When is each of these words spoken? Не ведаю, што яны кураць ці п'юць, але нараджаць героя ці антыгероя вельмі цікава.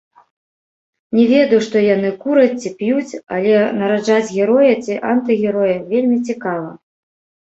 Не 1.17 1.25
ведаю, 1.31 1.57
што 1.65 1.81
яны 1.95 2.09
кураць 2.23 2.57
ці 2.63 2.71
п'юць, 2.79 3.13
але 3.37 3.53
нараджаць 3.81 4.31
героя 4.37 4.71
ці 4.87 4.97
антыгероя 5.11 5.77
вельмі 5.93 6.17
цікава. 6.31 6.73